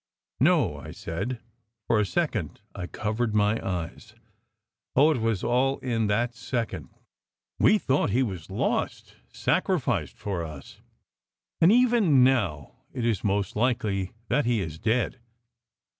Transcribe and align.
"No!" 0.49 0.77
I 0.77 0.89
said." 0.89 1.41
For 1.87 1.99
a 1.99 2.07
second 2.07 2.61
I 2.73 2.87
covered 2.87 3.35
my 3.35 3.63
eyes." 3.63 4.15
Oh, 4.95 5.11
it 5.11 5.19
was 5.21 5.43
all 5.43 5.77
in 5.81 6.07
that 6.07 6.33
second! 6.33 6.89
We 7.59 7.77
thought 7.77 8.09
he 8.09 8.23
was 8.23 8.49
lost, 8.49 9.13
sacrificed 9.31 10.17
for 10.17 10.43
us; 10.43 10.81
and 11.61 11.71
even 11.71 12.23
now 12.23 12.77
it 12.91 13.05
is 13.05 13.23
most 13.23 13.55
likely 13.55 14.13
that 14.27 14.45
he 14.45 14.59
is 14.59 14.79
dead. 14.79 15.19